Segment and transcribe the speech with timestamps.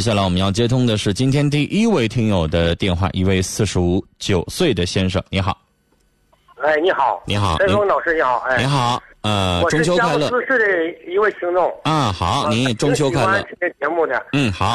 [0.00, 5.54] 接下来我们要接通的是今天第一位听友的电话，一位四十五九岁的先生，你好。
[6.62, 10.30] 哎，你好，你好，陈峰老师你好，哎，你好，呃，中秋快乐。
[10.30, 11.70] 我是市的一位听众。
[11.84, 13.42] 啊，好，您中秋快乐。
[13.42, 14.74] 听这节目的，嗯，好。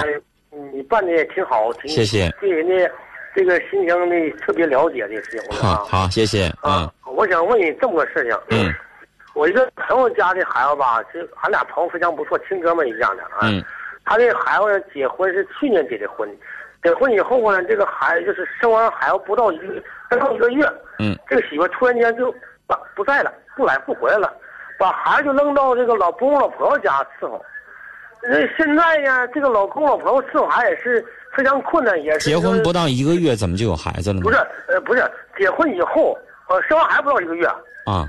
[0.72, 2.30] 你办的也挺好，挺谢谢。
[2.40, 2.88] 对人家
[3.36, 4.16] 这个新疆的
[4.46, 6.54] 特别了解的事情好，好，谢谢。
[6.62, 8.40] 啊，我想问你这么个事情。
[8.52, 8.72] 嗯。
[9.34, 13.50] 我一个朋友家的孩子吧，这俺俩朋友非常不错，亲哥们一样的啊。
[13.50, 13.62] 嗯。
[14.06, 16.30] 他这孩子结婚是去年结的婚，
[16.84, 20.64] 结婚以后呢，这个孩子就是生完孩子不到一个不到一个月，
[21.00, 22.32] 嗯，这个媳妇突然间就
[22.68, 24.32] 不不在了，不来不回来了，
[24.78, 27.44] 把孩子就扔到这个老公老婆家伺候。
[28.28, 32.30] 那现在呢，这个老公老婆伺候孩子也是非常困难，也是。
[32.30, 34.22] 结婚不到一个月，怎么就有孩子了呢？
[34.22, 34.38] 不是，
[34.68, 35.04] 呃，不是，
[35.38, 36.18] 结婚以后，
[36.48, 37.48] 呃，生完孩子不到一个月。
[37.86, 38.08] 啊，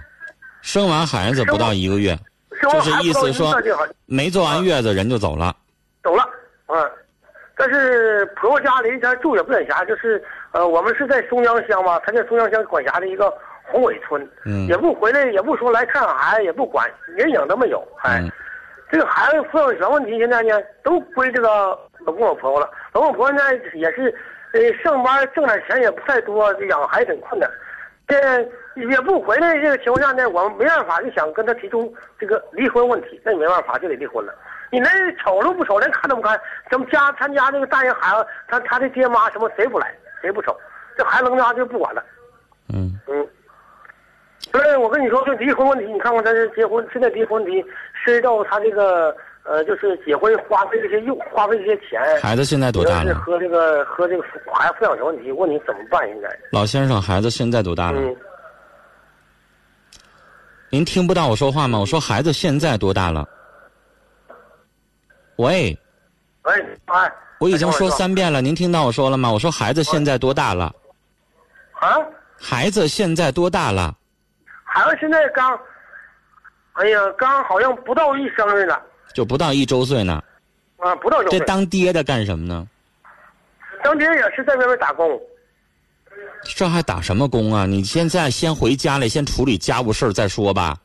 [0.62, 2.19] 生完孩子不到一个月，
[2.62, 3.55] 就是意思说
[4.06, 5.55] 没坐完月子人就走了。
[6.66, 6.91] 嗯，
[7.56, 13.33] 但是婆婆家离咱住也不远啥，就是呃，我们是在松江乡嘛，他在松江乡管辖的一个
[13.64, 18.22] 宏伟村，嗯，也不回来，也不说来看孩子，也不管，人影都没有，哎，
[18.91, 21.48] 这个孩子抚养权问题现在呢，都归这个
[22.00, 23.42] 老公老婆婆了，老公老婆呢
[23.75, 24.14] 也是，
[24.53, 27.50] 呃，上班挣点钱也不太多，养孩子挺困难，
[28.06, 28.17] 这
[28.77, 34.34] 也不回来这个情况下呢，我们没办法，就想跟他提出这个离婚问题，那也没办法，就得离婚了。
[34.70, 36.38] 你连瞅都不瞅，连看都不看。
[36.70, 40.54] 咱们家他家这个大人孩子，他他的爹妈什么谁不来，谁不瞅，
[40.98, 42.04] 这孩子扔家就不管了。
[42.74, 43.27] 嗯嗯。
[44.52, 47.64] 所以我跟你说，这离婚问题，你看看他这结婚，现在离婚问题
[48.04, 52.00] 涉及到他这个呃，就是结婚花费这些用花费这些钱。
[52.20, 53.14] 孩子现在多大了？
[53.14, 56.08] 和这个和这个孩子抚养权问题，问你怎么办？
[56.10, 56.28] 应该。
[56.50, 58.00] 老先生，孩子现在多大了？
[58.00, 58.16] 嗯。
[60.70, 61.78] 您听不到我说话吗？
[61.78, 63.27] 我说孩子现在多大了？
[65.36, 65.78] 喂，
[66.42, 66.53] 喂，
[66.86, 69.31] 哎，我已经说三遍了，您听到我说了吗？
[69.31, 70.75] 我说孩子现在多大了？
[71.81, 71.97] 啊？
[72.39, 73.94] 孩子现在多大了？
[74.64, 75.59] 孩子现在刚，
[76.72, 78.77] 哎呀，刚好像不到一生日呢。
[79.15, 80.22] 就不到一周岁呢。
[80.78, 81.38] 啊，不到周岁。
[81.38, 82.66] 这当爹的干什么呢？
[83.84, 85.21] 当爹也是在外面打工。
[86.54, 87.66] 这还打什么工啊？
[87.66, 90.77] 你现在先回家里，先处理家务事再说吧。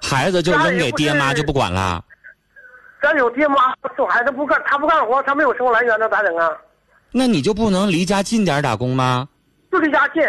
[0.00, 2.04] 孩子就扔给爹妈就不管了。
[3.02, 3.56] 咱有爹妈
[3.96, 6.50] 送孩子不干，他不干活，他没有生活来源，那咋整啊？
[7.10, 9.26] 那你就不能离家近点打工吗？
[9.72, 10.22] 就离家近。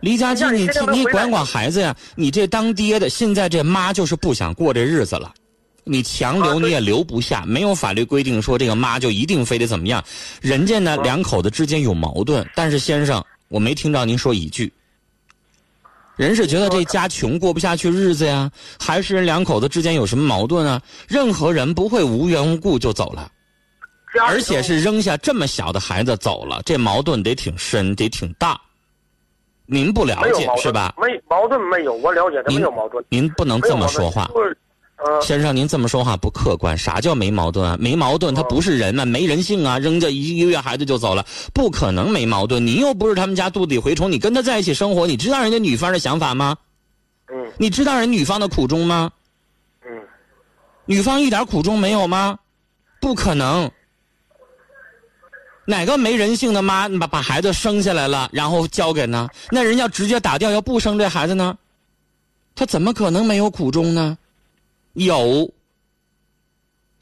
[0.00, 1.94] 离家近，你你管管孩子呀？
[2.14, 5.34] 你这当爹的，现在这妈就是不想过这日子了，
[5.82, 7.44] 你强留你也留不下。
[7.46, 10.02] 没有法律规定说这个妈就一定非得怎么样。
[10.40, 14.72] 人家呢，两口子之间有矛盾，但是先生，我没听着您说一句。
[16.16, 20.82] 人是觉得这家穷过不下去日子呀，还是人两口子之间有什么矛盾啊？
[21.06, 23.30] 任何人不会无缘无故就走了，
[24.26, 28.60] 而且是扔下这么小的孩子走了，这矛盾得挺深，得挺大。
[29.64, 30.92] 您不了解是吧？
[31.00, 33.04] 没矛盾没有，我了解他没有矛盾。
[33.10, 34.28] 您不能这么说话。
[35.22, 36.76] 先生，您这么说话不客观。
[36.76, 37.76] 啥叫没矛盾啊？
[37.78, 39.78] 没矛盾，他不是人嘛，没人性啊！
[39.78, 42.66] 扔着一个月孩子就走了，不可能没矛盾。
[42.66, 46.56] 你又不是他们家肚子里蛔虫，你跟他在一起生活，你知道人家女方的想法吗？
[47.30, 47.52] 嗯。
[47.58, 49.10] 你知道人女方的苦衷吗？
[49.86, 49.90] 嗯。
[50.84, 52.36] 女方一点苦衷没有吗？
[53.00, 53.70] 不可能。
[55.64, 59.28] 哪个没人性的妈把把孩子生下来了，然后交给呢？
[59.50, 61.56] 那人要直接打掉，要不生这孩子呢？
[62.56, 64.18] 他怎么可能没有苦衷呢？
[65.04, 65.52] 有，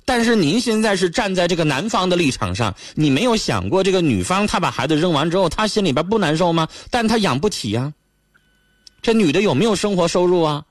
[0.05, 6.69] 但是您现在是站在这个男方的立场上，你没有想过这个女方她把孩子扔完之后，她心里边不难受吗？
[6.91, 7.93] 但她养不起呀。
[9.03, 10.65] 这女的有没有生活收入啊？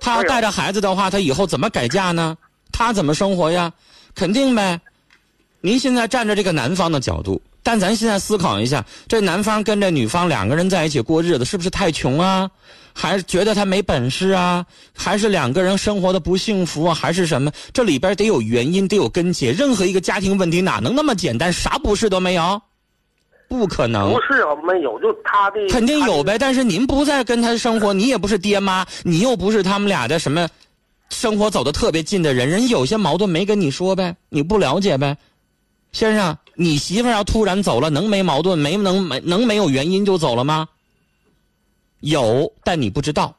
[0.00, 2.36] 她要带着孩子的话，她以后怎么改嫁呢？
[2.72, 3.72] 她怎么生活呀？
[4.14, 4.80] 肯定呗。
[5.60, 12.50] 您现在站着这个男方的角度，但咱现在思考一下，这男方跟这女方两个人在一起过日子，是不是太穷啊？
[12.94, 14.66] 还是觉得他没本事啊？
[14.94, 16.94] 还是两个人生活的不幸福啊？
[16.94, 17.50] 还是什么？
[17.72, 19.52] 这里边得有原因，得有根结。
[19.52, 21.52] 任何一个家庭问题哪能那么简单？
[21.52, 22.60] 啥不是都没有？
[23.48, 24.12] 不可能。
[24.12, 25.66] 不是啊没有，就他的。
[25.68, 30.48] 肯定有呗，但是您不在跟他生活，你也不是爹妈，你又不是他们俩的什么，
[31.10, 35.16] 生活走得特别近的人，人有些矛盾没跟你说呗，你不了解呗。
[35.92, 38.58] 先生，你媳妇要突然走了，能没矛盾？
[38.58, 40.68] 没能没能没有原因就走了吗？
[42.00, 43.36] 有，但你不知道。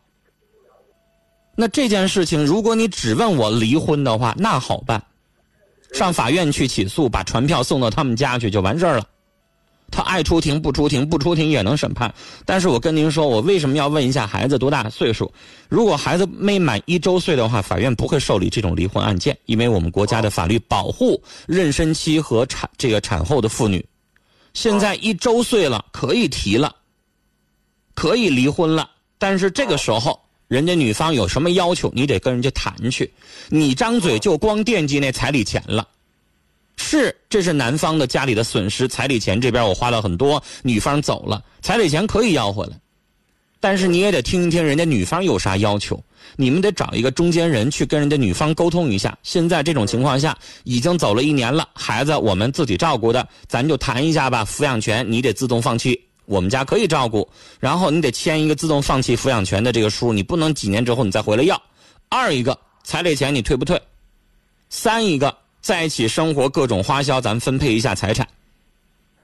[1.55, 5.03] 那这件事情，如果你只问我离婚的话，那好办，
[5.93, 9.07] 上法院去起诉，把传票送到他们家去就完事儿了。
[9.95, 12.11] 他爱出庭不出庭，不出庭也能审判。
[12.45, 15.31] 但是我跟您说，我为什么要问一下孩子多大岁数？
[15.69, 23.85] 如果孩子没满一周岁的话，法院不会受理这种离婚案件，因为我们国家的法律保护妊娠期和产这个产后的妇女。
[24.55, 26.75] 现在一周岁了，可以提了，
[27.93, 28.89] 可以离婚了。
[29.19, 33.13] 但是这个时候，人家女方有什么要求，你得跟人家谈去。
[33.49, 35.87] 你张嘴就光惦记那彩礼钱了。
[36.93, 42.79] 是，这是男方的家里的损失，彩礼钱这边我花了很多，女方走了，彩礼钱可以要回来，
[43.59, 45.99] 但是你也得听一听人家女方有啥要求，
[46.35, 49.17] 你们得找一个中间人去跟人家女方沟通一下。
[49.23, 54.45] 现在这种情况下，已经走了一年了，孩子我们自己照顾的，咱就谈一下吧。
[54.45, 57.27] 抚养权你得自动放弃，我们家可以照顾，
[57.59, 61.59] 然后你得签一个自动放弃抚养权的这个书，你不能几年之后你再回来要。
[62.07, 63.81] 二一个彩礼钱你退不退？
[64.69, 65.35] 三一个。
[65.63, 68.27] 在一起生活各种花销，咱们分配一下财产。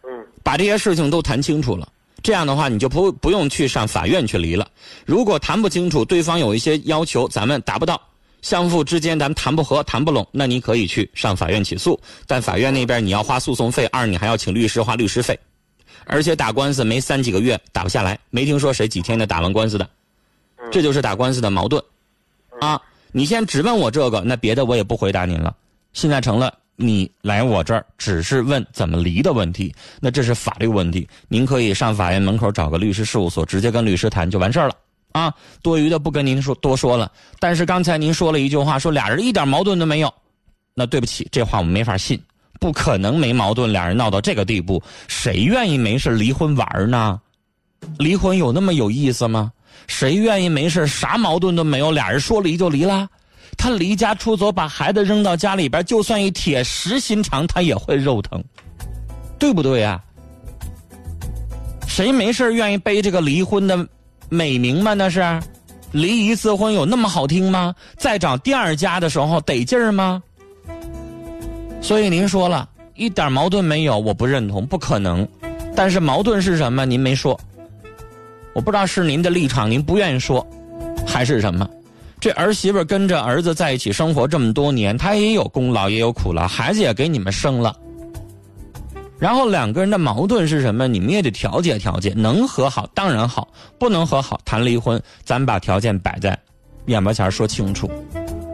[0.03, 0.09] 嗯，
[0.41, 1.85] 把这些事情都谈清楚了，
[2.23, 4.65] 这样的话你就不不用去上法院去离了。
[5.05, 8.01] 如果谈不清楚，对方有一些要求，咱们达不到，
[8.41, 11.99] 相互之间咱们谈不和、谈不拢，那你可以去上法院起诉。
[12.25, 15.37] 但法院那边你要花诉讼费，二你还要请律师花律师费，
[16.05, 19.89] 而且打官司没三几个月打不下来，没听说谁几天的打完官司的，
[20.71, 21.83] 这就是打官司的矛盾。
[22.61, 22.81] 啊，
[23.11, 25.53] 你先只问我这个，那别的我也不回答您了。
[25.99, 31.05] 现在成了你来我这儿只是问怎么离的问题，那这是法律问题。
[31.27, 34.73] 您可以上法院门口找个律师事务所，直接跟律师谈就完事儿了
[35.11, 35.33] 啊。
[35.61, 37.11] 多余的不跟您说多说了。
[37.37, 40.13] 但是刚才您说了一句话，说俩人一点矛盾都没有，
[40.73, 42.17] 那对不起，这话我们没法信，
[42.61, 47.19] 不可能没矛盾，俩人闹到这个地步，谁愿意没事离婚玩呢？
[47.97, 49.51] 离婚有那么有意思吗？
[49.87, 53.09] 谁愿意没事啥矛盾都没有，俩人说离就离了？
[53.59, 58.41] 他离家出走，把孩子扔到家里边，就算一铁石心肠，他也会肉疼，
[59.37, 60.01] 对不对呀？
[61.85, 63.85] 谁没事愿意背这个离婚的
[64.29, 64.93] 美名吗？
[64.93, 65.21] 那是，
[65.91, 67.75] 离一次婚有那么好听吗？
[67.97, 70.23] 再找第二家的时候得劲儿吗？
[71.81, 75.27] 所以您说了一点矛盾没有，我不认同，不可能。
[75.75, 76.85] 但是矛盾是什么？
[76.85, 77.37] 您没说，
[78.53, 80.45] 我不知道是您的立场，您不愿意说，
[81.05, 81.69] 还是什么？
[82.19, 87.75] 这儿媳妇跟着儿子在一起生活这么多年，她也有功劳也有苦劳，孩子也给你们生了。
[89.17, 90.87] 然后两个人的矛盾是什么？
[90.87, 95.01] 你们也得调解调解，能和好当然好，不能和好谈离婚。
[95.23, 96.37] 咱们把条件摆在
[96.87, 97.89] 眼巴前说清楚，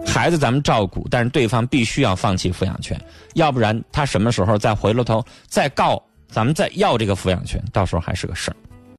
[0.06, 3.00] 孩子咱们照顾，但是对方必须要放弃抚养权，
[3.34, 8.58] 要不然他什么时候再回了头再告咱们再要这个抚养权，到时候还是个事儿。